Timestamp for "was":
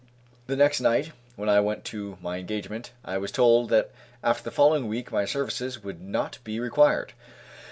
3.19-3.31